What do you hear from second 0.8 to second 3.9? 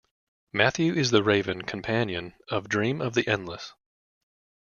is the raven companion of Dream of the Endless.